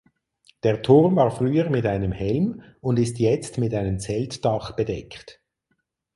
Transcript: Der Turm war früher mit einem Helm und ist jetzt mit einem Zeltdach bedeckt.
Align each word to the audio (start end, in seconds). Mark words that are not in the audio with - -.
Der 0.63 0.81
Turm 0.81 1.15
war 1.17 1.29
früher 1.29 1.69
mit 1.69 1.85
einem 1.85 2.11
Helm 2.11 2.63
und 2.81 2.97
ist 2.97 3.19
jetzt 3.19 3.59
mit 3.59 3.71
einem 3.75 3.99
Zeltdach 3.99 4.71
bedeckt. 4.75 5.39